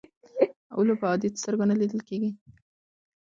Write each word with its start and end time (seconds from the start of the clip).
اولو 0.77 0.93
په 0.99 1.05
عادي 1.09 1.27
سترګو 1.41 1.63
نه 1.71 1.75
لیدل 1.79 2.01
کېږي. 2.07 2.31